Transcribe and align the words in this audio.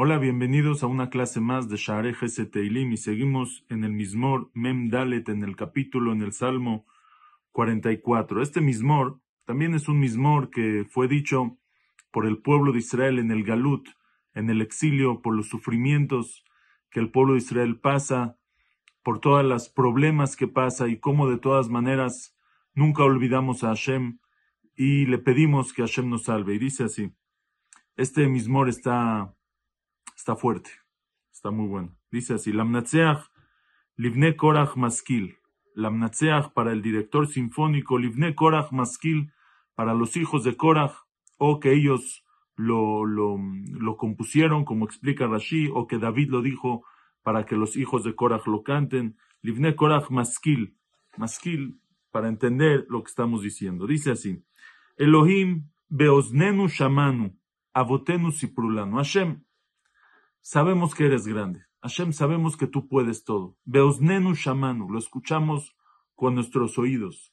Hola, 0.00 0.18
bienvenidos 0.18 0.82
a 0.82 0.86
una 0.86 1.10
clase 1.10 1.40
más 1.40 1.68
de 1.68 1.76
Share 1.76 2.14
Teilim 2.50 2.92
y 2.92 2.96
seguimos 2.96 3.64
en 3.68 3.84
el 3.84 3.92
Mismor 3.92 4.50
Mem 4.54 4.90
Dalet 4.90 5.28
en 5.28 5.42
el 5.42 5.56
capítulo 5.56 6.12
en 6.12 6.22
el 6.22 6.32
Salmo 6.32 6.86
44. 7.52 8.40
Este 8.40 8.60
Mismor 8.60 9.18
también 9.44 9.74
es 9.74 9.88
un 9.88 9.98
Mismor 9.98 10.50
que 10.50 10.86
fue 10.88 11.08
dicho 11.08 11.58
por 12.10 12.26
el 12.26 12.38
pueblo 12.38 12.72
de 12.72 12.78
Israel 12.78 13.18
en 13.18 13.30
el 13.30 13.44
Galut, 13.44 13.88
en 14.34 14.50
el 14.50 14.62
exilio, 14.62 15.20
por 15.20 15.34
los 15.34 15.48
sufrimientos 15.48 16.44
que 16.90 17.00
el 17.00 17.10
pueblo 17.10 17.32
de 17.32 17.40
Israel 17.40 17.78
pasa, 17.78 18.36
por 19.02 19.20
todos 19.20 19.44
los 19.44 19.68
problemas 19.68 20.36
que 20.36 20.46
pasa 20.46 20.88
y 20.88 20.98
cómo 20.98 21.28
de 21.28 21.38
todas 21.38 21.68
maneras 21.68 22.37
nunca 22.78 23.02
olvidamos 23.02 23.64
a 23.64 23.68
Hashem 23.68 24.20
y 24.76 25.06
le 25.06 25.18
pedimos 25.18 25.72
que 25.72 25.82
Hashem 25.82 26.08
nos 26.08 26.24
salve. 26.24 26.54
Y 26.54 26.58
dice 26.58 26.84
así, 26.84 27.12
este 27.96 28.28
Mismor 28.28 28.68
está 28.68 29.34
está 30.16 30.36
fuerte, 30.36 30.70
está 31.32 31.50
muy 31.50 31.66
bueno. 31.66 31.96
Dice 32.10 32.34
así, 32.34 32.52
Lamnatseach 32.52 33.18
Livne 33.96 34.36
Korach 34.36 34.76
Maskil. 34.76 35.38
Lamnatseach 35.74 36.52
para 36.52 36.72
el 36.72 36.80
director 36.82 37.26
sinfónico, 37.26 37.98
Livne 37.98 38.34
Korach 38.34 38.70
Maskil 38.70 39.32
para 39.74 39.94
los 39.94 40.16
hijos 40.16 40.44
de 40.44 40.56
Korach, 40.56 40.94
o 41.36 41.60
que 41.60 41.72
ellos 41.72 42.24
lo, 42.56 43.04
lo, 43.04 43.38
lo 43.72 43.96
compusieron, 43.96 44.64
como 44.64 44.84
explica 44.84 45.26
Rashi, 45.26 45.68
o 45.72 45.86
que 45.86 45.98
David 45.98 46.30
lo 46.30 46.42
dijo 46.42 46.84
para 47.22 47.44
que 47.44 47.56
los 47.56 47.76
hijos 47.76 48.04
de 48.04 48.14
Korach 48.14 48.46
lo 48.46 48.62
canten. 48.62 49.16
Livne 49.42 49.74
Korach 49.74 50.10
Maskil. 50.10 50.76
Maskil 51.16 51.80
para 52.10 52.28
entender 52.28 52.86
lo 52.88 53.02
que 53.02 53.08
estamos 53.08 53.42
diciendo. 53.42 53.86
Dice 53.86 54.12
así, 54.12 54.44
Elohim 54.96 55.70
Beosnenu 55.88 56.68
Shamanu, 56.68 57.36
Avotenu 57.72 58.30
Siprulanu. 58.32 58.96
Hashem, 58.96 59.42
Sabemos 60.40 60.94
que 60.94 61.04
eres 61.04 61.26
grande. 61.26 61.64
Hashem, 61.82 62.12
sabemos 62.12 62.56
que 62.56 62.66
tú 62.66 62.88
puedes 62.88 63.24
todo. 63.24 63.56
Beosnenu 63.64 64.34
shamanu, 64.34 64.90
lo 64.90 64.98
escuchamos 64.98 65.76
con 66.14 66.34
nuestros 66.34 66.78
oídos. 66.78 67.32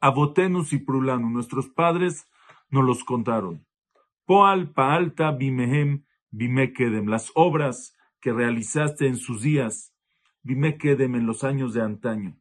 Abotenus 0.00 0.72
y 0.72 0.78
prulanu, 0.78 1.30
nuestros 1.30 1.68
padres 1.68 2.28
nos 2.68 2.84
los 2.84 3.04
contaron. 3.04 3.66
Poal 4.24 4.72
paalta 4.72 5.32
bimehem 5.32 6.04
bimekedem, 6.30 7.06
las 7.06 7.32
obras 7.34 7.96
que 8.20 8.32
realizaste 8.32 9.06
en 9.06 9.16
sus 9.16 9.42
días, 9.42 9.94
bimekedem 10.42 11.14
en 11.16 11.26
los 11.26 11.42
años 11.42 11.74
de 11.74 11.82
antaño. 11.82 12.39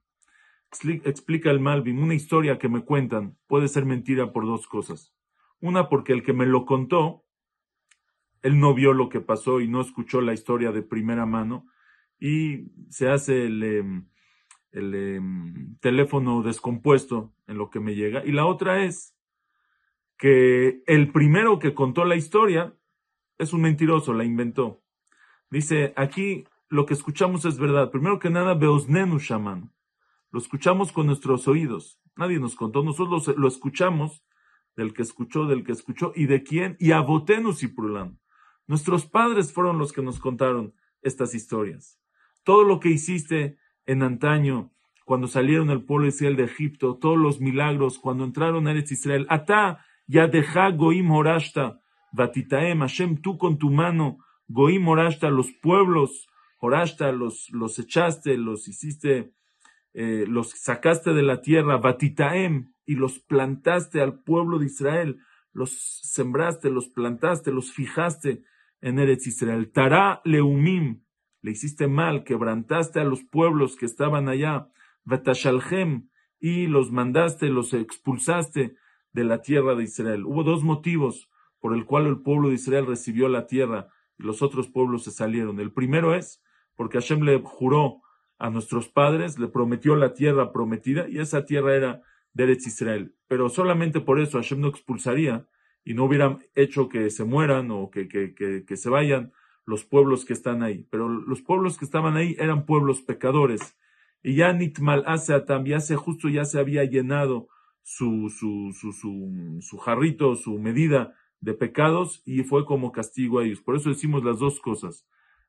Explica 0.72 1.52
el 1.52 1.60
Malvin, 1.60 2.00
una 2.00 2.14
historia 2.14 2.60
que 2.60 2.70
me 2.70 2.86
cuentan 2.86 3.38
puede 3.48 3.68
ser 3.68 3.86
mentira 3.86 4.32
por 4.32 4.46
dos 4.46 4.68
cosas. 4.68 5.14
Una, 5.60 5.90
porque 5.90 6.14
el 6.14 6.24
que 6.24 6.34
me 6.34 6.46
lo 6.46 6.66
contó 6.66 7.26
él 8.42 8.60
no 8.60 8.74
vio 8.74 8.94
lo 8.94 9.10
que 9.10 9.22
pasó 9.22 9.60
y 9.60 9.68
no 9.68 9.82
escuchó 9.82 10.22
la 10.22 10.34
historia 10.34 10.72
de 10.72 10.82
primera 10.82 11.26
mano 11.26 11.68
y 12.20 12.72
se 12.90 13.10
hace 13.10 13.46
el, 13.46 13.64
em, 13.64 14.08
el 14.72 14.96
em, 14.96 15.78
teléfono 15.80 16.42
descompuesto 16.42 17.34
en 17.48 17.58
lo 17.58 17.70
que 17.70 17.80
me 17.80 17.96
llega. 17.96 18.26
Y 18.26 18.32
la 18.32 18.46
otra 18.46 18.84
es 18.84 19.16
que 20.18 20.84
el 20.86 21.12
primero 21.12 21.60
que 21.60 21.74
contó 21.74 22.06
la 22.06 22.16
historia 22.16 22.74
es 23.38 23.54
un 23.54 23.62
mentiroso, 23.62 24.14
la 24.14 24.26
inventó. 24.26 24.82
Dice, 25.50 25.94
aquí 25.96 26.46
lo 26.68 26.86
que 26.86 26.94
escuchamos 26.94 27.46
es 27.46 27.58
verdad. 27.58 27.90
Primero 27.90 28.20
que 28.20 28.30
nada, 28.30 28.54
Beosnenu 28.54 29.18
Shaman. 29.18 29.72
Lo 30.32 30.40
escuchamos 30.40 30.92
con 30.92 31.08
nuestros 31.08 31.48
oídos. 31.48 32.00
Nadie 32.16 32.40
nos 32.40 32.56
contó, 32.56 32.84
nosotros 32.84 33.36
lo 33.38 33.48
escuchamos 33.48 34.24
del 34.76 34.94
que 34.94 35.02
escuchó, 35.02 35.46
del 35.46 35.64
que 35.64 35.72
escuchó 35.72 36.14
y 36.16 36.26
de 36.26 36.44
quién. 36.44 36.78
Y 36.80 36.92
Abotenus 36.92 37.64
y 37.64 37.68
Prulan. 37.68 38.20
Nuestros 38.68 39.06
padres 39.06 39.52
fueron 39.52 39.80
los 39.80 39.92
que 39.92 40.02
nos 40.02 40.20
contaron 40.20 40.74
estas 41.02 41.34
historias. 41.34 42.00
Todo 42.44 42.64
lo 42.64 42.80
que 42.80 42.90
hiciste 42.90 43.58
en 43.86 44.04
antaño, 44.04 44.72
cuando 45.06 45.28
salieron 45.28 45.72
el 45.72 45.84
pueblo 45.84 46.04
de 46.04 46.10
Israel 46.10 46.36
de 46.36 46.44
Egipto, 46.44 46.98
todos 46.98 47.18
los 47.18 47.42
milagros, 47.42 47.98
cuando 47.98 48.24
entraron 48.24 48.68
a 48.68 48.72
Eretz 48.72 48.92
Israel, 48.92 49.26
Ata, 49.30 49.84
Yadeja 50.08 50.70
Goim 50.70 51.10
Horashta, 51.10 51.82
Vatitaem, 52.12 52.80
Hashem, 52.80 53.18
tú 53.22 53.38
con 53.38 53.58
tu 53.58 53.72
mano, 53.72 54.20
Goim 54.48 54.88
Horashta, 54.88 55.30
los 55.30 55.52
pueblos, 55.52 56.28
Horashta, 56.60 57.12
los, 57.12 57.50
los 57.50 57.80
echaste, 57.80 58.38
los 58.38 58.68
hiciste, 58.68 59.34
eh, 59.94 60.26
los 60.28 60.52
sacaste 60.52 61.14
de 61.14 61.24
la 61.24 61.42
tierra, 61.42 61.78
Vatitaem, 61.78 62.74
y 62.86 62.96
los 62.96 63.20
plantaste 63.20 64.02
al 64.02 64.22
pueblo 64.24 64.60
de 64.60 64.66
Israel, 64.66 65.20
los 65.54 65.72
sembraste, 66.04 66.70
los 66.70 66.90
plantaste, 66.90 67.52
los 67.52 67.72
fijaste 67.72 68.44
en 68.82 69.00
Eretz 69.00 69.28
Israel. 69.28 69.72
Tará 69.72 70.22
leumim, 70.26 71.04
le 71.42 71.52
hiciste 71.52 71.88
mal, 71.88 72.24
quebrantaste 72.24 73.00
a 73.00 73.04
los 73.04 73.24
pueblos 73.24 73.76
que 73.76 73.86
estaban 73.86 74.30
allá. 74.30 74.70
Vatashalhem, 75.04 76.10
y 76.40 76.68
los 76.68 76.92
mandaste, 76.92 77.50
los 77.50 77.74
expulsaste 77.74 78.76
de 79.12 79.24
la 79.24 79.42
tierra 79.42 79.76
de 79.76 79.84
Israel. 79.84 80.26
Hubo 80.26 80.44
dos 80.44 80.64
motivos 80.64 81.30
por 81.60 81.76
el 81.76 81.86
cual 81.86 82.08
el 82.08 82.22
pueblo 82.22 82.50
de 82.50 82.56
Israel 82.56 82.86
recibió 82.86 83.28
la 83.28 83.48
tierra 83.48 83.90
y 84.18 84.24
los 84.24 84.42
otros 84.42 84.70
pueblos 84.70 85.04
se 85.04 85.12
salieron. 85.12 85.60
El 85.60 85.74
primero 85.74 86.16
es 86.16 86.42
porque 86.76 87.00
Hashem 87.00 87.22
le 87.22 87.42
juró 87.44 88.02
a 88.40 88.50
nuestros 88.50 88.88
padres, 88.88 89.38
le 89.38 89.48
prometió 89.48 89.96
la 89.96 90.14
tierra 90.14 90.52
prometida 90.52 91.08
y 91.08 91.20
esa 91.20 91.46
tierra 91.46 91.76
era 91.76 92.02
de 92.34 92.52
Israel. 92.54 93.14
Pero 93.28 93.50
solamente 93.50 94.00
por 94.00 94.20
eso 94.20 94.38
Hashem 94.38 94.62
no 94.62 94.70
expulsaría 94.70 95.46
y 95.84 95.94
no 95.94 96.06
hubieran 96.06 96.40
hecho 96.56 96.88
que 96.90 97.10
se 97.10 97.26
mueran 97.26 97.70
o 97.72 97.90
que, 97.92 98.08
que, 98.08 98.34
que, 98.34 98.78
se 98.78 98.90
vayan 98.90 99.34
los 99.66 99.84
pueblos 99.84 100.26
que 100.26 100.34
están 100.34 100.64
ahí. 100.64 100.88
Pero 100.90 101.10
los 101.10 101.42
pueblos 101.42 101.78
que 101.78 101.86
estaban 101.86 102.16
ahí 102.16 102.36
eran 102.40 102.66
pueblos 102.66 103.02
pecadores. 103.02 103.78
Y 104.24 104.36
ya 104.36 104.54
Nitmal 104.54 105.04
Aseatam, 105.06 105.66
ya 105.66 105.80
se 105.80 105.96
justo 105.96 106.30
ya 106.30 106.46
se 106.46 106.60
había 106.60 106.84
llenado 106.86 107.48
su, 107.84 108.30
su, 108.30 108.74
su, 108.74 108.94
su, 108.94 109.60
su 109.62 109.78
jarrito, 109.78 110.36
su 110.36 110.60
medida 110.60 111.16
de 111.42 111.54
pecados 111.54 112.22
y 112.26 112.44
fue 112.44 112.66
como 112.66 112.92
castigo 112.92 113.40
a 113.40 113.46
ellos. 113.46 113.62
Por 113.62 113.76
eso 113.76 113.90
decimos 113.90 114.24
las 114.24 114.40
dos 114.40 114.60
cosas. 114.60 115.06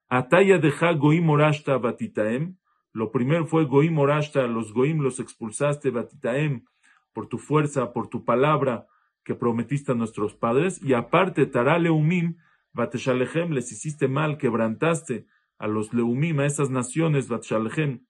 Ataya 0.09 0.59
deja 0.59 0.93
goim 0.93 1.29
orashta 1.31 1.79
batitaem. 1.79 2.57
Lo 2.93 3.11
primero 3.13 3.47
fue 3.47 3.65
goim 3.65 3.99
orashta, 3.99 4.47
los 4.47 4.73
goim 4.73 5.01
los 5.01 5.21
expulsaste 5.21 5.91
batitaem 5.91 6.65
por 7.13 7.29
tu 7.29 7.39
fuerza, 7.39 7.93
por 7.93 8.09
tu 8.09 8.25
palabra, 8.25 8.87
que 9.25 9.35
prometiste 9.35 9.93
a 9.93 9.95
nuestros 9.95 10.35
padres, 10.35 10.83
y 10.83 10.95
aparte, 10.95 11.47
Tará 11.47 11.79
Leumim, 11.79 12.37
Bateshalechem, 12.73 13.53
les 13.53 13.71
hiciste 13.71 14.09
mal, 14.09 14.39
quebrantaste 14.39 15.27
a 15.59 15.67
los 15.67 15.93
Leumim, 15.93 16.41
a 16.41 16.47
esas 16.47 16.71
naciones, 16.71 17.29
Bateshalechem, 17.29 18.07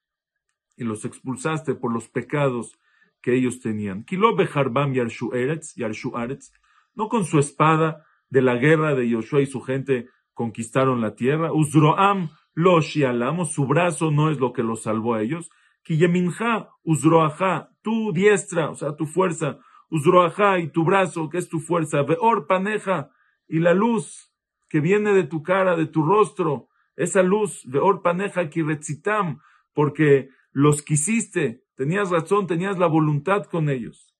y 0.77 0.85
los 0.85 1.05
expulsaste 1.05 1.75
por 1.75 1.93
los 1.93 2.09
pecados 2.09 2.79
que 3.21 3.35
ellos 3.35 3.61
tenían. 3.61 4.05
Kilo 4.05 4.35
Beharbam 4.35 4.95
Yarshu 4.95 5.35
Eretz, 5.35 5.75
Yarshu 5.75 6.17
Aretz, 6.17 6.53
no 6.95 7.09
con 7.09 7.25
su 7.25 7.39
espada 7.39 8.07
de 8.29 8.43
la 8.43 8.57
guerra 8.57 8.95
de 8.95 9.09
Yoshua 9.09 9.43
y 9.43 9.47
su 9.47 9.61
gente 9.61 10.09
conquistaron 10.33 11.01
la 11.01 11.15
tierra. 11.15 11.53
Uzroam 11.53 12.31
lo 12.55 12.81
shialam, 12.81 13.45
su 13.47 13.67
brazo 13.67 14.11
no 14.11 14.31
es 14.31 14.39
lo 14.39 14.53
que 14.53 14.63
los 14.63 14.83
salvó 14.83 15.15
a 15.15 15.23
ellos. 15.23 15.51
Kiyeminja, 15.83 16.71
Uzroaja, 16.83 17.71
tu 17.83 18.13
diestra, 18.13 18.71
o 18.71 18.75
sea, 18.75 18.97
tu 18.97 19.07
fuerza, 19.07 19.59
Uzroaja 19.91 20.59
y 20.59 20.69
tu 20.69 20.85
brazo, 20.85 21.29
que 21.29 21.39
es 21.39 21.49
tu 21.49 21.61
fuerza, 21.61 22.03
Veor 22.03 22.47
paneja, 22.47 23.11
y 23.49 23.61
la 23.61 23.75
luz 23.75 24.33
que 24.69 24.81
viene 24.81 25.13
de 25.13 25.25
tu 25.25 25.43
cara, 25.43 25.77
de 25.77 25.87
tu 25.87 26.03
rostro, 26.03 26.69
esa 26.97 27.23
luz, 27.23 27.63
Veor 27.67 28.03
paneja 28.03 28.49
kiretzitam, 28.51 29.41
porque 29.73 30.29
los 30.53 30.83
quisiste, 30.83 31.65
tenías 31.77 32.11
razón, 32.11 32.47
tenías 32.47 32.79
la 32.79 32.87
voluntad 32.87 33.45
con 33.45 33.69
ellos. 33.69 34.15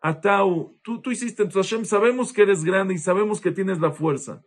Atau, 0.00 0.78
tú, 0.82 1.00
tú 1.00 1.10
hiciste, 1.10 1.42
entonces 1.42 1.70
Hashem, 1.70 1.84
sabemos 1.84 2.32
que 2.32 2.42
eres 2.42 2.64
grande 2.64 2.94
y 2.94 2.98
sabemos 2.98 3.40
que 3.40 3.50
tienes 3.50 3.80
la 3.80 3.90
fuerza. 3.90 4.44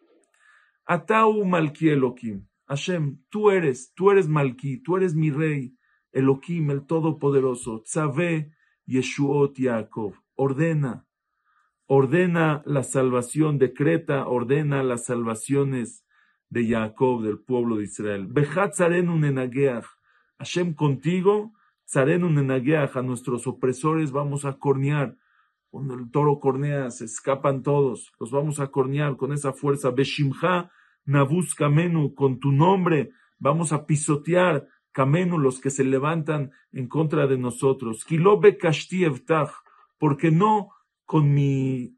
Atau 0.85 1.43
Malki 1.45 1.89
Elohim, 1.89 2.47
Hashem, 2.71 3.18
tú 3.29 3.51
eres, 3.51 3.94
tú 3.94 4.12
eres 4.12 4.29
Malki, 4.29 4.77
tú 4.77 4.95
eres 4.95 5.13
mi 5.13 5.29
rey, 5.29 5.75
Elohim, 6.13 6.71
el 6.71 6.85
Todopoderoso, 6.85 7.81
Tzaveh 7.83 8.50
Yeshuot 8.85 9.57
Yaakov 9.57 10.13
ordena, 10.35 11.06
ordena 11.85 12.63
la 12.65 12.83
salvación, 12.83 13.59
decreta, 13.59 14.25
ordena 14.25 14.83
las 14.83 15.03
salvaciones 15.03 16.06
de 16.50 16.65
Jacob, 16.69 17.23
del 17.23 17.39
pueblo 17.39 17.75
de 17.75 17.83
Israel. 17.83 18.27
Bejat 18.27 18.74
zarenu 18.74 19.19
Hashem 20.39 20.74
contigo, 20.74 21.51
zarenu 21.85 22.29
nenageach, 22.29 22.95
a 22.95 23.01
nuestros 23.01 23.47
opresores 23.47 24.13
vamos 24.13 24.45
a 24.45 24.53
cornear. 24.53 25.17
Cuando 25.69 25.94
el 25.95 26.09
toro 26.09 26.39
cornea, 26.39 26.89
se 26.89 27.03
escapan 27.03 27.63
todos, 27.63 28.13
los 28.17 28.31
vamos 28.31 28.62
a 28.62 28.67
cornear 28.67 29.17
con 29.17 29.33
esa 29.33 29.51
fuerza. 29.51 29.91
Beshimcha 29.91 30.71
Nabuska 31.06 31.69
Menu, 31.69 32.13
con 32.13 32.39
tu 32.39 32.51
nombre, 32.51 33.12
vamos 33.39 33.74
a 33.74 33.86
pisotear 33.86 34.68
Kamenu, 34.92 35.39
los 35.39 35.59
que 35.59 35.69
se 35.69 35.83
levantan 35.83 36.51
en 36.71 36.88
contra 36.88 37.27
de 37.27 37.38
nosotros. 37.38 38.03
Kilobe 38.03 38.57
kashti 38.57 39.06
porque 39.98 40.31
no 40.31 40.71
con 41.06 41.33
mi, 41.33 41.98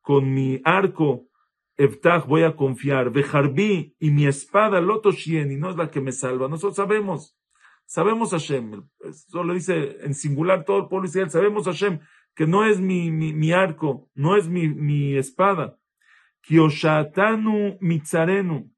con 0.00 0.34
mi 0.34 0.60
arco 0.64 1.28
evtach 1.76 2.26
voy 2.26 2.42
a 2.42 2.56
confiar. 2.56 3.10
Vejarbi 3.10 3.94
y 3.98 4.10
mi 4.10 4.26
espada 4.26 4.80
lotoshien, 4.80 5.52
y 5.52 5.56
no 5.56 5.70
es 5.70 5.76
la 5.76 5.90
que 5.90 6.00
me 6.00 6.12
salva. 6.12 6.48
Nosotros 6.48 6.76
sabemos, 6.76 7.38
sabemos 7.84 8.30
Hashem, 8.30 8.84
eso 9.00 9.44
lo 9.44 9.54
dice 9.54 9.98
en 10.02 10.14
singular 10.14 10.64
todo 10.64 10.78
el 10.78 10.88
pueblo 10.88 11.06
Israel, 11.06 11.30
sabemos 11.30 11.64
Hashem, 11.66 12.00
que 12.34 12.46
no 12.46 12.64
es 12.64 12.80
mi, 12.80 13.10
mi, 13.10 13.32
mi 13.32 13.52
arco, 13.52 14.10
no 14.14 14.36
es 14.36 14.48
mi, 14.48 14.68
mi 14.68 15.16
espada. 15.16 15.78
Kioshatanu 16.46 17.76
mitzarenu, 17.80 18.70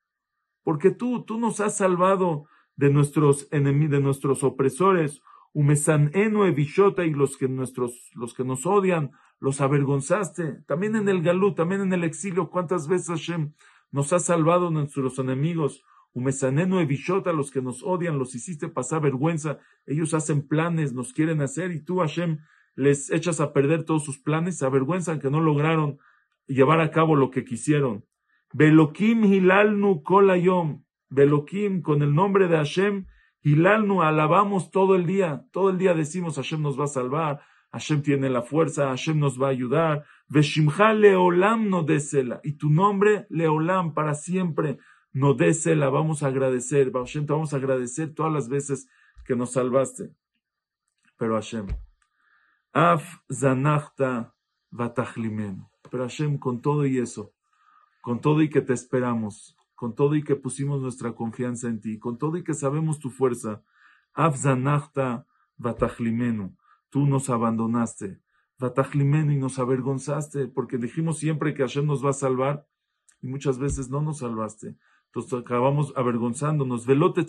porque 0.64 0.90
tú, 0.90 1.24
tú 1.24 1.38
nos 1.38 1.60
has 1.60 1.76
salvado 1.76 2.46
de 2.76 2.88
nuestros 2.90 3.46
enemigos, 3.50 3.90
de 3.90 4.00
nuestros 4.00 4.42
opresores, 4.42 5.20
umesanenu 5.52 6.44
evishota 6.44 7.04
y 7.04 7.10
los 7.10 7.36
que 7.36 7.46
nuestros, 7.46 8.10
los 8.14 8.32
que 8.32 8.44
nos 8.44 8.64
odian, 8.64 9.10
los 9.38 9.60
avergonzaste. 9.60 10.62
También 10.66 10.96
en 10.96 11.10
el 11.10 11.22
galú, 11.22 11.54
también 11.54 11.82
en 11.82 11.92
el 11.92 12.04
exilio, 12.04 12.48
cuántas 12.48 12.88
veces 12.88 13.08
Hashem 13.08 13.52
nos 13.90 14.14
ha 14.14 14.18
salvado 14.18 14.68
de 14.68 14.72
nuestros 14.72 15.18
enemigos. 15.18 15.82
Umesanenu 16.14 16.78
evishota, 16.80 17.34
los 17.34 17.50
que 17.50 17.60
nos 17.60 17.82
odian, 17.82 18.18
los 18.18 18.34
hiciste 18.34 18.68
pasar 18.68 19.02
vergüenza. 19.02 19.58
Ellos 19.84 20.14
hacen 20.14 20.48
planes, 20.48 20.94
nos 20.94 21.12
quieren 21.12 21.42
hacer, 21.42 21.72
y 21.72 21.84
tú, 21.84 21.98
Hashem, 21.98 22.38
les 22.74 23.10
echas 23.10 23.40
a 23.40 23.52
perder 23.52 23.84
todos 23.84 24.04
sus 24.04 24.18
planes, 24.18 24.56
se 24.56 24.64
avergüenzan 24.64 25.20
que 25.20 25.30
no 25.30 25.40
lograron 25.40 25.98
llevar 26.48 26.80
a 26.80 26.90
cabo 26.90 27.14
lo 27.14 27.30
que 27.30 27.44
quisieron. 27.44 28.04
Belokim 28.52 29.24
hilalnu 29.24 30.02
kolayom. 30.02 30.84
Belokim, 31.10 31.80
con 31.82 32.02
el 32.02 32.14
nombre 32.14 32.48
de 32.48 32.56
Hashem, 32.56 33.06
hilalnu, 33.42 34.02
alabamos 34.02 34.70
todo 34.70 34.94
el 34.94 35.06
día. 35.06 35.44
Todo 35.52 35.70
el 35.70 35.78
día 35.78 35.94
decimos 35.94 36.36
Hashem 36.36 36.60
nos 36.60 36.78
va 36.78 36.84
a 36.84 36.88
salvar, 36.88 37.40
Hashem 37.72 38.02
tiene 38.02 38.28
la 38.28 38.42
fuerza, 38.42 38.88
Hashem 38.88 39.18
nos 39.18 39.40
va 39.40 39.48
a 39.48 39.50
ayudar. 39.50 40.04
Veshimcha 40.28 40.92
leolam 40.92 41.68
no 41.68 41.82
desela. 41.82 42.40
Y 42.42 42.54
tu 42.54 42.70
nombre, 42.70 43.26
leolam, 43.30 43.94
para 43.94 44.14
siempre, 44.14 44.78
no 45.12 45.34
desela. 45.34 45.88
Vamos 45.88 46.22
a 46.22 46.28
agradecer, 46.28 46.92
Hashem, 46.92 47.26
te 47.26 47.32
vamos 47.32 47.54
a 47.54 47.56
agradecer 47.56 48.14
todas 48.14 48.32
las 48.32 48.48
veces 48.48 48.88
que 49.24 49.36
nos 49.36 49.52
salvaste. 49.52 50.10
Pero 51.16 51.34
Hashem, 51.34 51.66
af 52.72 53.20
zanachta 53.30 54.34
vatachlimenu. 54.70 55.68
Pero 55.90 56.04
Hashem, 56.04 56.38
con 56.38 56.60
todo 56.60 56.86
y 56.86 56.98
eso, 56.98 57.32
con 58.00 58.20
todo 58.20 58.42
y 58.42 58.50
que 58.50 58.60
te 58.60 58.72
esperamos, 58.72 59.56
con 59.74 59.94
todo 59.94 60.14
y 60.14 60.22
que 60.22 60.36
pusimos 60.36 60.80
nuestra 60.80 61.12
confianza 61.12 61.68
en 61.68 61.80
ti, 61.80 61.98
con 61.98 62.18
todo 62.18 62.36
y 62.36 62.44
que 62.44 62.54
sabemos 62.54 62.98
tu 62.98 63.10
fuerza, 63.10 63.62
Afzanachta 64.14 65.26
Vatachlimenu, 65.56 66.56
tú 66.90 67.06
nos 67.06 67.30
abandonaste, 67.30 68.20
Vatachlimenu 68.58 69.32
y 69.32 69.36
nos 69.36 69.58
avergonzaste, 69.58 70.48
porque 70.48 70.78
dijimos 70.78 71.18
siempre 71.18 71.54
que 71.54 71.62
Hashem 71.62 71.86
nos 71.86 72.04
va 72.04 72.10
a 72.10 72.14
salvar, 72.14 72.66
y 73.20 73.26
muchas 73.26 73.58
veces 73.58 73.90
no 73.90 74.00
nos 74.00 74.18
salvaste. 74.18 74.76
Entonces 75.06 75.32
acabamos 75.32 75.92
avergonzándonos. 75.96 76.86
Velote 76.86 77.26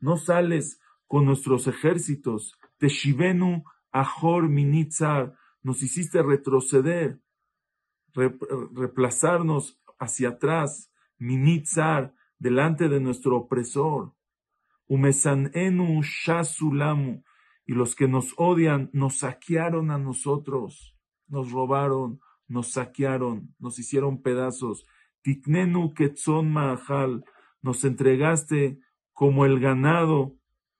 no 0.00 0.16
sales 0.16 0.80
con 1.06 1.24
nuestros 1.24 1.66
ejércitos. 1.66 2.58
Teshivenu 2.78 3.64
Ahor 3.90 4.48
Minitzar, 4.48 5.34
nos 5.62 5.82
hiciste 5.82 6.22
retroceder 6.22 7.20
reemplazarnos 8.14 9.80
hacia 9.98 10.30
atrás, 10.30 10.90
minitzar, 11.18 12.14
delante 12.38 12.88
de 12.88 13.00
nuestro 13.00 13.36
opresor. 13.36 14.14
Umesanenu 14.86 16.02
shasulamu, 16.02 17.22
y 17.66 17.74
los 17.74 17.94
que 17.94 18.08
nos 18.08 18.32
odian 18.38 18.88
nos 18.92 19.18
saquearon 19.18 19.90
a 19.90 19.98
nosotros, 19.98 20.96
nos 21.26 21.52
robaron, 21.52 22.20
nos 22.46 22.72
saquearon, 22.72 23.54
nos 23.58 23.78
hicieron 23.78 24.22
pedazos. 24.22 24.86
Titnenu 25.20 25.92
ketzon 25.92 26.50
mahal, 26.50 27.24
nos 27.60 27.84
entregaste 27.84 28.80
como 29.12 29.44
el 29.44 29.60
ganado, 29.60 30.36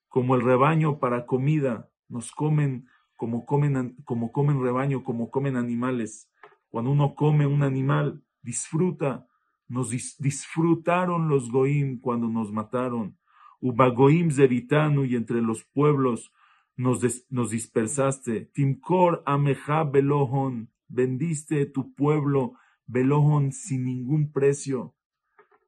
como 0.08 0.34
el 0.34 0.40
rebaño 0.40 0.98
para 0.98 1.26
comida, 1.26 1.90
nos 2.08 2.32
comen 2.32 2.88
como 3.18 3.44
comen, 3.44 3.96
como 4.04 4.30
comen 4.30 4.62
rebaño, 4.62 5.02
como 5.02 5.28
comen 5.28 5.56
animales. 5.56 6.30
Cuando 6.68 6.92
uno 6.92 7.16
come 7.16 7.48
un 7.48 7.64
animal, 7.64 8.22
disfruta. 8.42 9.26
Nos 9.66 9.90
disfrutaron 9.90 11.28
los 11.28 11.50
goim 11.50 12.00
cuando 12.00 12.28
nos 12.28 12.52
mataron. 12.52 13.18
Ubagoim 13.60 14.30
zeritanu 14.30 15.04
y 15.04 15.16
entre 15.16 15.42
los 15.42 15.64
pueblos 15.64 16.32
nos, 16.76 17.00
nos 17.28 17.50
dispersaste. 17.50 18.52
Timkor 18.54 19.24
ameja 19.26 19.82
belohon. 19.82 20.70
Vendiste 20.86 21.66
tu 21.66 21.92
pueblo 21.94 22.52
belohon 22.86 23.50
sin 23.50 23.84
ningún 23.84 24.30
precio. 24.30 24.94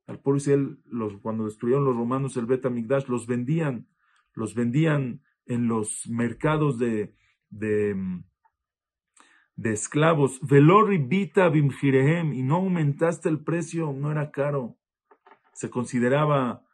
Al 0.07 0.21
pueblo 0.21 0.39
Israel, 0.39 0.79
los, 0.85 1.17
cuando 1.17 1.47
destruyeron 1.47 1.85
los 1.85 1.97
romanos 1.97 2.37
el 2.37 2.47
Bet 2.47 2.65
los 3.09 3.27
vendían, 3.27 3.89
los 4.35 4.55
vendían 4.55 5.23
en 5.47 5.67
los 5.67 6.09
mercados 6.09 6.79
de, 6.79 7.17
de, 7.51 7.97
de 9.57 9.73
esclavos, 9.73 10.41
veloribita 10.43 11.49
bimjirehem, 11.49 12.33
y 12.33 12.43
no 12.43 12.57
aumentaste 12.57 13.29
el 13.29 13.45
precio, 13.45 13.93
no 13.93 14.11
era 14.11 14.31
caro. 14.31 14.77
Se 15.53 15.69
consideraba 15.69 16.65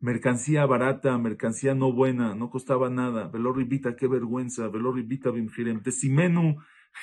mercancía 0.00 0.66
barata, 0.66 1.16
mercancía 1.16 1.74
no 1.74 1.90
buena, 1.90 2.34
no 2.34 2.50
costaba 2.50 2.90
nada. 2.90 3.28
Veloribita, 3.28 3.96
qué 3.96 4.06
vergüenza, 4.06 4.68
veloribita 4.68 5.30
bimjirehem. 5.30 5.82
Tesimenu, 5.82 6.56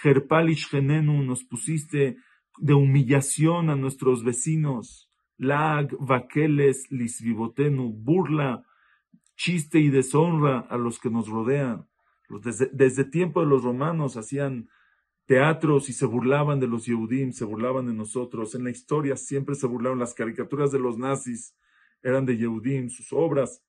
gerpalish 0.04 0.70
nos 0.72 1.44
pusiste 1.44 2.18
de 2.60 2.74
humillación 2.74 3.72
a 3.72 3.76
nuestros 3.76 4.24
vecinos. 4.24 5.12
Lag, 5.38 5.90
vaqueles, 6.00 6.92
lisvivotenu, 6.92 7.92
burla, 7.92 8.64
chiste 9.36 9.80
y 9.80 9.90
deshonra 9.90 10.60
a 10.60 10.78
los 10.78 11.00
que 11.00 11.10
nos 11.10 11.28
rodean. 11.28 11.88
Desde, 12.40 12.70
desde 12.72 13.04
tiempo 13.04 13.42
de 13.42 13.48
los 13.48 13.64
romanos 13.64 14.18
hacían 14.18 14.70
teatros 15.26 15.90
y 15.90 15.94
se 15.94 16.06
burlaban 16.06 16.60
de 16.60 16.68
los 16.68 16.86
Yehudim, 16.86 17.32
se 17.32 17.46
burlaban 17.46 17.88
de 17.88 17.94
nosotros. 17.94 18.56
En 18.56 18.64
la 18.64 18.70
historia 18.70 19.16
siempre 19.16 19.56
se 19.56 19.68
burlaron. 19.68 20.00
Las 20.00 20.14
caricaturas 20.14 20.72
de 20.72 20.80
los 20.80 20.98
nazis 20.98 21.56
eran 22.04 22.26
de 22.26 22.38
Yehudim, 22.38 22.90
sus 22.90 23.14
obras 23.14 23.64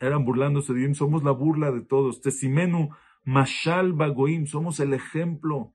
eran 0.00 0.24
burlándose 0.24 0.72
de 0.72 0.80
Yehudim. 0.80 0.94
Somos 0.94 1.22
la 1.22 1.30
burla 1.30 1.70
de 1.70 1.80
todos. 1.80 2.20
Tesimenu, 2.20 2.90
Mashal 3.24 3.92
Bagoim, 3.92 4.46
somos 4.46 4.80
el 4.80 4.94
ejemplo 4.94 5.74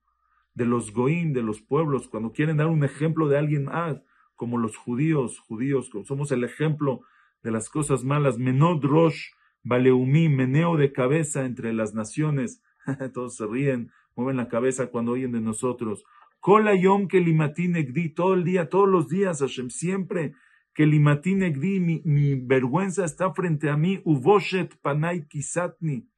de 0.54 0.66
los 0.66 0.92
Goim, 0.92 1.32
de 1.32 1.42
los 1.42 1.62
pueblos. 1.62 2.08
Cuando 2.08 2.32
quieren 2.32 2.58
dar 2.58 2.66
un 2.66 2.84
ejemplo 2.84 3.28
de 3.28 3.38
alguien 3.38 3.64
más, 3.66 4.02
como 4.34 4.58
los 4.58 4.76
judíos, 4.76 5.38
judíos, 5.38 5.90
somos 6.04 6.30
el 6.30 6.44
ejemplo 6.44 7.00
de 7.42 7.50
las 7.50 7.70
cosas 7.70 8.04
malas. 8.04 8.38
Menod 8.38 8.84
Rosh, 8.84 9.30
Baleumi, 9.68 10.28
meneo 10.28 10.76
de 10.76 10.92
cabeza 10.92 11.44
entre 11.44 11.72
las 11.74 11.94
naciones. 11.94 12.62
Todos 13.12 13.36
se 13.36 13.46
ríen 13.46 13.90
mueven 14.18 14.36
la 14.36 14.48
cabeza 14.48 14.88
cuando 14.88 15.12
oyen 15.12 15.30
de 15.30 15.40
nosotros. 15.40 16.04
Kola 16.40 16.74
yom 16.74 17.06
que 17.06 17.20
limatinegdi, 17.20 18.08
todo 18.08 18.34
el 18.34 18.42
día, 18.42 18.68
todos 18.68 18.88
los 18.88 19.08
días, 19.08 19.40
Hashem, 19.40 19.70
siempre 19.70 20.34
que 20.74 20.86
limatinegdi, 20.86 21.78
mi, 21.80 22.02
mi 22.04 22.34
vergüenza 22.34 23.04
está 23.04 23.32
frente 23.32 23.70
a 23.70 23.76
mí, 23.76 24.00
uvoshet 24.04 24.74
panay 24.80 25.26
kisatni, 25.28 26.08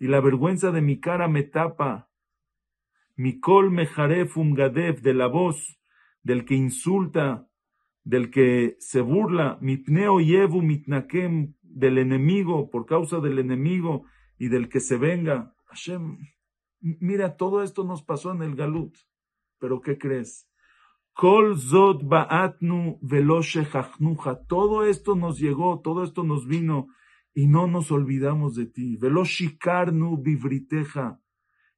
y 0.00 0.08
la 0.08 0.20
vergüenza 0.20 0.72
de 0.72 0.80
mi 0.80 0.98
cara 0.98 1.28
me 1.28 1.44
tapa. 1.44 2.08
Mi 3.16 3.38
kol 3.38 3.70
mejaref 3.70 4.36
ungadev, 4.36 5.00
de 5.00 5.14
la 5.14 5.28
voz 5.28 5.78
del 6.24 6.44
que 6.44 6.54
insulta, 6.54 7.48
del 8.02 8.30
que 8.30 8.76
se 8.80 9.00
burla, 9.00 9.58
mi 9.60 9.76
pneo 9.76 10.20
yevu 10.20 10.60
mitnakem, 10.60 11.54
del 11.74 11.98
enemigo, 11.98 12.70
por 12.70 12.86
causa 12.86 13.20
del 13.20 13.38
enemigo 13.38 14.04
y 14.38 14.48
del 14.48 14.68
que 14.68 14.80
se 14.80 14.96
venga. 14.96 15.54
Hashem, 15.66 16.18
Mira, 16.80 17.38
todo 17.38 17.62
esto 17.62 17.82
nos 17.84 18.02
pasó 18.02 18.32
en 18.32 18.42
el 18.42 18.56
Galut. 18.56 18.94
Pero 19.58 19.80
¿qué 19.80 19.96
crees? 19.96 20.46
Kol 21.14 21.58
zot 21.58 22.06
baatnu 22.06 23.00
Todo 24.46 24.84
esto 24.84 25.16
nos 25.16 25.38
llegó, 25.38 25.80
todo 25.80 26.04
esto 26.04 26.24
nos 26.24 26.46
vino 26.46 26.88
y 27.32 27.46
no 27.46 27.66
nos 27.68 27.90
olvidamos 27.90 28.54
de 28.54 28.66
ti. 28.66 28.98
Veloshikarnu 28.98 30.20
bivriteja. 30.20 31.22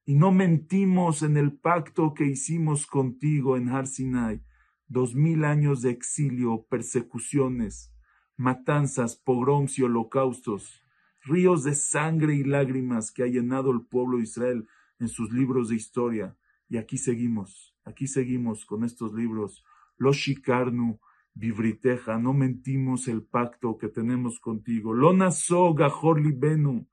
Y 0.04 0.16
no 0.16 0.32
mentimos 0.32 1.22
en 1.22 1.36
el 1.36 1.56
pacto 1.56 2.12
que 2.12 2.26
hicimos 2.26 2.86
contigo 2.86 3.56
en 3.56 3.68
Har 3.68 3.86
Sinai. 3.86 4.42
Dos 4.88 5.14
mil 5.14 5.44
años 5.44 5.82
de 5.82 5.90
exilio, 5.90 6.66
persecuciones, 6.68 7.92
matanzas, 8.36 9.16
pogroms 9.16 9.78
y 9.78 9.82
holocaustos, 9.82 10.82
ríos 11.22 11.64
de 11.64 11.74
sangre 11.74 12.34
y 12.36 12.44
lágrimas 12.44 13.10
que 13.10 13.22
ha 13.22 13.26
llenado 13.26 13.70
el 13.70 13.82
pueblo 13.82 14.18
de 14.18 14.24
Israel 14.24 14.68
en 14.98 15.08
sus 15.08 15.32
libros 15.32 15.68
de 15.68 15.76
historia. 15.76 16.36
Y 16.68 16.76
aquí 16.76 16.98
seguimos, 16.98 17.74
aquí 17.84 18.06
seguimos 18.06 18.64
con 18.64 18.84
estos 18.84 19.12
libros. 19.12 19.64
Los 19.96 20.16
Shikarnu, 20.16 21.00
vivriteja, 21.34 22.18
no 22.18 22.32
mentimos 22.32 23.08
el 23.08 23.22
pacto 23.22 23.78
que 23.78 23.88
tenemos 23.88 24.40
contigo. 24.40 24.94
Lona 24.94 25.30
soga 25.30 25.92
libenu, 26.16 26.86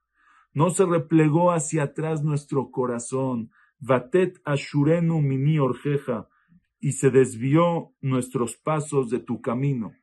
no 0.54 0.70
se 0.70 0.86
replegó 0.86 1.52
hacia 1.52 1.84
atrás 1.84 2.24
nuestro 2.24 2.70
corazón. 2.70 3.52
Vatet 3.80 4.40
ashurenu 4.46 5.22
mini 5.22 5.60
orjeja, 5.60 6.30
y 6.80 6.94
se 6.94 7.10
desvió 7.10 7.94
nuestros 8.02 8.56
pasos 8.58 9.10
de 9.10 9.20
tu 9.20 9.42
camino. 9.42 9.94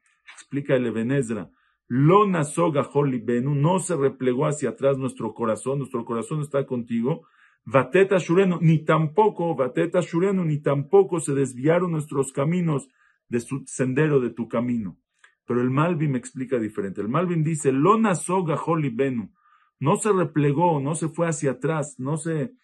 Explica 0.51 0.75
el 0.75 0.85
Ebenezra. 0.85 1.49
Lona 1.87 2.43
soga 2.43 2.91
libenu, 3.07 3.55
no 3.55 3.79
se 3.79 3.95
replegó 3.95 4.47
hacia 4.47 4.71
atrás 4.71 4.99
nuestro 4.99 5.33
corazón, 5.33 5.79
nuestro 5.79 6.05
corazón 6.05 6.41
está 6.41 6.67
contigo. 6.67 7.25
Vateta 7.65 8.19
Shurenu, 8.19 8.59
ni 8.61 8.85
tampoco, 8.85 9.55
Vateta 9.55 10.01
Shurenu, 10.01 10.45
ni 10.45 10.61
tampoco 10.61 11.21
se 11.21 11.35
desviaron 11.35 11.93
nuestros 11.93 12.33
caminos 12.33 12.89
de 13.29 13.39
su 13.39 13.63
sendero 13.65 14.19
de 14.19 14.31
tu 14.31 14.49
camino. 14.49 14.99
Pero 15.47 15.63
el 15.63 15.71
Malvin 15.71 16.11
me 16.11 16.19
explica 16.19 16.59
diferente. 16.59 17.01
El 17.01 17.09
Malvin 17.09 17.45
dice, 17.45 17.71
Lona 17.71 18.17
soga 18.17 18.61
benu, 18.93 19.33
no 19.79 19.99
se 19.99 20.13
replegó, 20.13 20.81
no 20.81 20.97
se 20.97 21.11
fue 21.11 21.29
hacia 21.29 21.53
atrás, 21.53 21.95
no 21.99 22.17
se, 22.17 22.55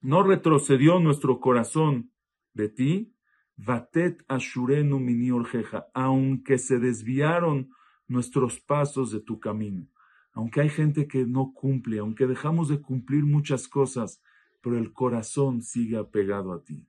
no 0.00 0.22
retrocedió 0.22 0.98
nuestro 0.98 1.40
corazón 1.40 2.10
de 2.54 2.70
ti. 2.70 3.11
Vatet 3.56 4.22
Ashurenu 4.28 4.98
mini 4.98 5.30
orjeja, 5.30 5.86
aunque 5.94 6.58
se 6.58 6.78
desviaron 6.78 7.70
nuestros 8.08 8.60
pasos 8.60 9.12
de 9.12 9.20
tu 9.20 9.38
camino 9.38 9.88
aunque 10.32 10.62
hay 10.62 10.70
gente 10.70 11.06
que 11.06 11.26
no 11.26 11.52
cumple, 11.52 11.98
aunque 11.98 12.26
dejamos 12.26 12.68
de 12.68 12.80
cumplir 12.80 13.24
muchas 13.24 13.68
cosas, 13.68 14.22
pero 14.62 14.78
el 14.78 14.92
corazón 14.92 15.62
sigue 15.62 15.98
apegado 15.98 16.52
a 16.52 16.64
ti. 16.64 16.86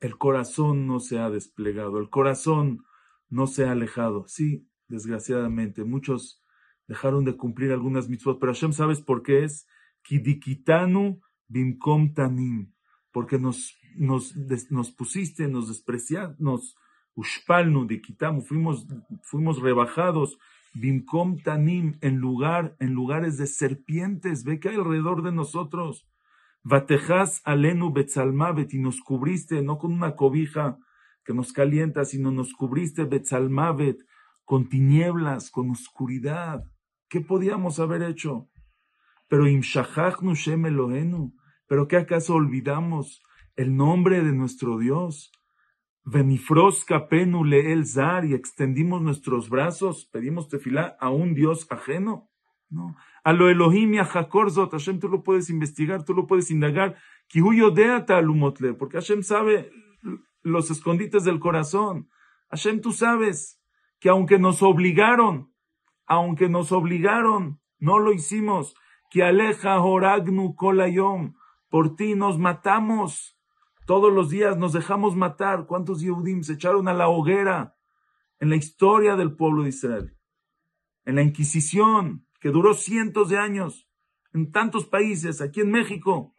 El 0.00 0.18
corazón 0.18 0.86
no 0.86 1.00
se 1.00 1.18
ha 1.18 1.30
desplegado, 1.30 1.98
el 1.98 2.10
corazón 2.10 2.84
no 3.30 3.46
se 3.46 3.64
ha 3.64 3.72
alejado. 3.72 4.28
Sí, 4.28 4.68
desgraciadamente, 4.88 5.84
muchos 5.84 6.44
dejaron 6.86 7.24
de 7.24 7.36
cumplir 7.36 7.72
algunas 7.72 8.08
mitzvot, 8.08 8.38
pero 8.38 8.52
Hashem, 8.52 8.72
¿sabes 8.72 9.00
por 9.00 9.22
qué 9.22 9.44
es? 9.44 9.66
Kidikitanu 10.02 11.20
bimkom 11.48 12.12
tanim, 12.12 12.74
porque 13.16 13.38
nos, 13.38 13.74
nos, 13.94 14.36
nos 14.68 14.90
pusiste, 14.90 15.48
nos 15.48 15.68
despreciaste, 15.68 16.36
nos, 16.38 16.76
Ushpalnu 17.14 17.86
de 17.86 18.02
quitamos, 18.02 18.46
fuimos, 18.46 18.86
fuimos 19.22 19.62
rebajados, 19.62 20.38
Bimkom 20.74 21.38
Tanim, 21.38 21.96
en 22.02 22.18
lugar, 22.18 22.76
en 22.78 22.92
lugares 22.92 23.38
de 23.38 23.46
serpientes, 23.46 24.44
ve 24.44 24.60
que 24.60 24.68
hay 24.68 24.74
alrededor 24.74 25.22
de 25.22 25.32
nosotros. 25.32 26.06
Vatejas 26.62 27.40
alenu 27.46 27.90
betzalmavet, 27.90 28.74
y 28.74 28.80
nos 28.80 29.00
cubriste, 29.00 29.62
no 29.62 29.78
con 29.78 29.94
una 29.94 30.14
cobija 30.14 30.76
que 31.24 31.32
nos 31.32 31.54
calienta, 31.54 32.04
sino 32.04 32.30
nos 32.30 32.52
cubriste 32.52 33.04
betzalmavet, 33.04 33.96
con 34.44 34.68
tinieblas, 34.68 35.50
con 35.50 35.70
oscuridad. 35.70 36.64
¿Qué 37.08 37.22
podíamos 37.22 37.80
haber 37.80 38.02
hecho? 38.02 38.50
Pero 39.26 39.48
imshachachnu 39.48 40.34
shem 40.34 40.66
pero 41.66 41.88
¿qué 41.88 41.96
acaso 41.96 42.34
olvidamos 42.34 43.22
el 43.56 43.76
nombre 43.76 44.22
de 44.22 44.32
nuestro 44.32 44.78
Dios? 44.78 45.32
Venifrosca 46.04 47.08
penule 47.08 47.72
el 47.72 47.86
zar 47.86 48.24
y 48.24 48.34
extendimos 48.34 49.02
nuestros 49.02 49.48
brazos, 49.48 50.08
pedimos 50.12 50.48
tefilá 50.48 50.96
a 51.00 51.10
un 51.10 51.34
Dios 51.34 51.66
ajeno. 51.70 52.30
No. 52.68 52.96
A 53.24 53.32
lo 53.32 53.48
Elohim 53.48 53.94
y 53.94 53.98
a 53.98 54.04
Jacorzot, 54.04 54.70
Hashem 54.70 55.00
tú 55.00 55.08
lo 55.08 55.22
puedes 55.22 55.50
investigar, 55.50 56.04
tú 56.04 56.14
lo 56.14 56.26
puedes 56.26 56.50
indagar. 56.50 56.96
Porque 58.78 58.98
Hashem 58.98 59.22
sabe 59.24 59.72
los 60.42 60.70
escondites 60.70 61.24
del 61.24 61.40
corazón. 61.40 62.08
Hashem 62.50 62.80
tú 62.80 62.92
sabes 62.92 63.60
que 63.98 64.08
aunque 64.08 64.38
nos 64.38 64.62
obligaron, 64.62 65.52
aunque 66.06 66.48
nos 66.48 66.70
obligaron, 66.70 67.60
no 67.80 67.98
lo 67.98 68.12
hicimos. 68.12 68.76
Que 69.10 69.24
aleja 69.24 69.80
horagnu 69.80 70.54
kolayom, 70.54 71.34
por 71.68 71.96
ti 71.96 72.14
nos 72.14 72.38
matamos. 72.38 73.38
Todos 73.86 74.12
los 74.12 74.30
días 74.30 74.56
nos 74.56 74.72
dejamos 74.72 75.16
matar. 75.16 75.66
¿Cuántos 75.66 76.00
Yehudim 76.00 76.42
se 76.42 76.54
echaron 76.54 76.88
a 76.88 76.94
la 76.94 77.08
hoguera 77.08 77.76
en 78.40 78.50
la 78.50 78.56
historia 78.56 79.16
del 79.16 79.34
pueblo 79.36 79.62
de 79.62 79.70
Israel? 79.70 80.16
En 81.04 81.16
la 81.16 81.22
Inquisición, 81.22 82.26
que 82.40 82.50
duró 82.50 82.74
cientos 82.74 83.28
de 83.28 83.38
años, 83.38 83.88
en 84.32 84.50
tantos 84.50 84.86
países, 84.86 85.40
aquí 85.40 85.60
en 85.60 85.70
México, 85.70 86.34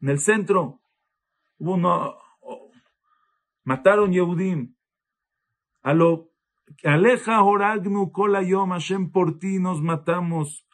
en 0.00 0.08
el 0.08 0.18
centro, 0.18 0.80
hubo 1.58 1.74
uno, 1.74 2.18
mataron 3.64 4.12
Yehudim. 4.12 4.74
A 5.82 5.94
lo 5.94 6.32
Aleja 6.84 7.42
Horagnu 7.42 8.12
Kolayom 8.12 8.70
Hashem 8.70 9.10
por 9.10 9.38
ti 9.38 9.58
nos 9.58 9.82
matamos 9.82 10.66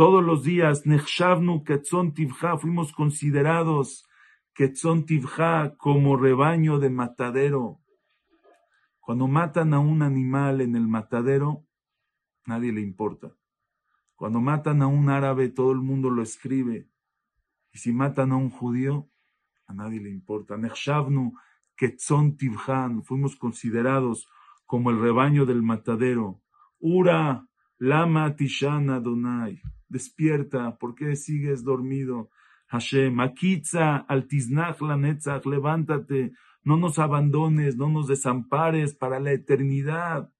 todos 0.00 0.24
los 0.24 0.44
días. 0.44 0.86
Nechshavnu 0.86 1.62
Ketzon 1.62 2.14
Tivja, 2.14 2.56
fuimos 2.56 2.90
considerados 2.90 4.08
Ketzon 4.54 5.04
Tivja 5.04 5.76
como 5.76 6.16
rebaño 6.16 6.78
de 6.78 6.88
matadero. 6.88 7.82
Cuando 8.98 9.28
matan 9.28 9.74
a 9.74 9.78
un 9.78 10.00
animal 10.00 10.62
en 10.62 10.74
el 10.74 10.88
matadero, 10.88 11.66
nadie 12.46 12.72
le 12.72 12.80
importa. 12.80 13.36
Cuando 14.14 14.40
matan 14.40 14.80
a 14.80 14.86
un 14.86 15.10
árabe, 15.10 15.50
todo 15.50 15.72
el 15.72 15.82
mundo 15.82 16.08
lo 16.08 16.22
escribe. 16.22 16.88
Y 17.70 17.76
si 17.76 17.92
matan 17.92 18.32
a 18.32 18.36
un 18.36 18.48
judío, 18.48 19.10
a 19.66 19.74
nadie 19.74 20.00
le 20.00 20.08
importa. 20.08 20.56
Nechshavnu 20.56 21.34
Ketzon 21.76 22.38
Tivjan, 22.38 23.02
fuimos 23.02 23.36
considerados 23.36 24.26
como 24.64 24.88
el 24.88 24.98
rebaño 24.98 25.44
del 25.44 25.62
matadero. 25.62 26.40
Ura, 26.78 27.49
Lama 27.82 28.36
Tishana 28.36 29.00
Donai, 29.00 29.62
despierta, 29.88 30.76
¿por 30.76 30.94
qué 30.94 31.16
sigues 31.16 31.64
dormido? 31.64 32.28
Hashem, 32.66 33.18
Akitza, 33.18 33.96
Altiznach 33.96 34.82
Lanetzach, 34.82 35.46
levántate, 35.46 36.32
no 36.62 36.76
nos 36.76 36.98
abandones, 36.98 37.76
no 37.78 37.88
nos 37.88 38.06
desampares 38.06 38.94
para 38.94 39.18
la 39.18 39.32
eternidad. 39.32 40.30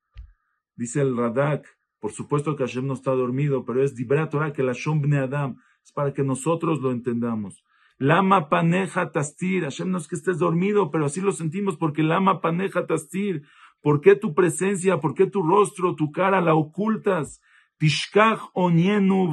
Dice 0.76 1.00
el 1.00 1.16
Radak, 1.16 1.66
por 1.98 2.12
supuesto 2.12 2.56
que 2.56 2.64
Hashem 2.64 2.86
no 2.86 2.92
está 2.92 3.12
dormido, 3.12 3.64
pero 3.64 3.82
es 3.82 3.94
Dibra 3.94 4.28
que 4.52 4.62
la 4.62 4.74
Shombne 4.74 5.16
Adam, 5.16 5.56
es 5.82 5.92
para 5.92 6.12
que 6.12 6.22
nosotros 6.22 6.82
lo 6.82 6.92
entendamos. 6.92 7.64
Lama 7.96 8.50
paneja 8.50 9.12
tastir, 9.12 9.64
Hashem 9.64 9.90
no 9.90 9.96
es 9.96 10.08
que 10.08 10.16
estés 10.16 10.38
dormido, 10.38 10.90
pero 10.90 11.06
así 11.06 11.22
lo 11.22 11.32
sentimos 11.32 11.78
porque 11.78 12.02
lama 12.02 12.42
paneja 12.42 12.86
tastir. 12.86 13.44
¿Por 13.82 14.00
qué 14.00 14.14
tu 14.14 14.34
presencia, 14.34 15.00
por 15.00 15.14
qué 15.14 15.26
tu 15.26 15.42
rostro, 15.42 15.94
tu 15.94 16.12
cara 16.12 16.40
la 16.40 16.54
ocultas? 16.54 17.40
Tishkach 17.78 18.40
onienu 18.52 19.30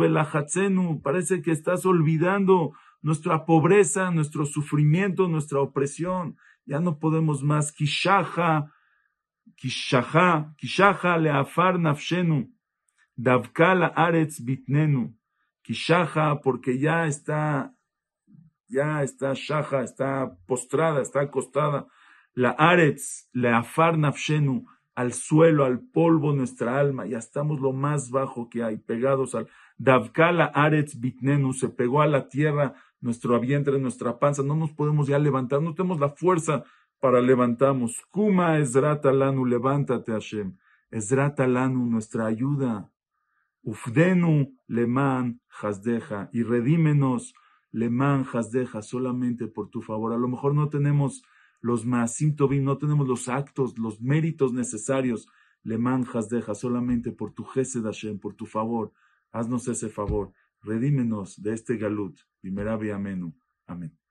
parece 1.04 1.42
que 1.42 1.52
estás 1.52 1.86
olvidando 1.86 2.72
nuestra 3.02 3.46
pobreza, 3.46 4.10
nuestro 4.12 4.46
sufrimiento, 4.46 5.28
nuestra 5.28 5.60
opresión. 5.60 6.38
Ya 6.66 6.80
no 6.80 6.98
podemos 6.98 7.44
más. 7.44 7.74
Kishaja, 7.74 8.72
kishaja, 9.58 10.54
kishaja 10.58 11.18
leafar 11.18 11.78
nafshenu, 11.78 12.50
davkala 13.18 13.88
aretz 13.88 14.42
bitnenu. 14.42 15.14
Kishaja, 15.62 16.40
porque 16.42 16.80
ya 16.80 17.06
está, 17.06 17.74
ya 18.70 19.04
está 19.04 19.34
shaja, 19.34 19.84
está 19.84 20.38
postrada, 20.46 21.02
está 21.02 21.20
acostada. 21.22 21.88
La 22.38 22.52
aretz 22.52 23.28
leafar 23.34 23.98
nafshenu, 23.98 24.68
al 24.94 25.12
suelo, 25.14 25.66
al 25.66 25.80
polvo 25.80 26.34
nuestra 26.34 26.80
alma. 26.80 27.08
Ya 27.08 27.18
estamos 27.18 27.60
lo 27.60 27.74
más 27.74 28.12
bajo 28.12 28.48
que 28.48 28.62
hay, 28.62 28.78
pegados 28.78 29.34
al. 29.34 29.48
Davkala 29.80 30.46
aretz 30.46 31.00
bitnenu, 31.00 31.54
se 31.54 31.70
pegó 31.70 32.04
a 32.04 32.06
la 32.06 32.30
tierra 32.30 32.76
nuestro 33.02 33.40
vientre, 33.40 33.80
nuestra 33.80 34.20
panza, 34.20 34.44
no 34.44 34.56
nos 34.56 34.72
podemos 34.72 35.08
ya 35.08 35.18
levantar, 35.18 35.64
no 35.64 35.74
tenemos 35.74 36.00
la 36.00 36.10
fuerza 36.10 36.64
para 37.00 37.22
levantarnos. 37.22 38.04
Kuma 38.12 38.60
Ezrata 38.60 39.12
Lanu, 39.12 39.44
levántate 39.44 40.12
Hashem. 40.12 40.58
Ezrata 40.92 41.48
Lanu, 41.48 41.88
nuestra 41.88 42.28
ayuda. 42.28 42.92
Ufdenu 43.64 44.54
leman 44.68 45.42
hasdeja, 45.50 46.30
y 46.32 46.44
redímenos 46.44 47.34
leman 47.72 48.26
hasdeja, 48.26 48.84
solamente 48.84 49.48
por 49.48 49.72
tu 49.72 49.82
favor. 49.82 50.14
A 50.14 50.18
lo 50.18 50.28
mejor 50.28 50.54
no 50.54 50.70
tenemos 50.70 51.24
los 51.60 51.86
maasim 51.86 52.36
no 52.62 52.78
tenemos 52.78 53.08
los 53.08 53.28
actos, 53.28 53.78
los 53.78 54.02
méritos 54.02 54.54
necesarios. 54.54 55.28
Leman 55.64 56.06
hasdeja, 56.06 56.56
solamente 56.56 57.12
por 57.12 57.34
tu 57.34 57.44
gesed 57.44 57.84
Hashem, 57.84 58.20
por 58.20 58.36
tu 58.36 58.46
favor. 58.46 58.94
Haznos 59.32 59.68
ese 59.68 59.90
favor 59.90 60.32
redímenos 60.62 61.42
de 61.42 61.54
este 61.54 61.78
galut. 61.78 62.20
Primera 62.42 62.74
Amén. 62.74 63.34
Amén. 63.66 64.07